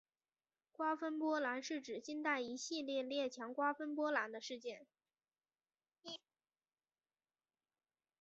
[0.71, 4.87] 瓜分波兰是指近代一系列列强瓜分波兰的事件。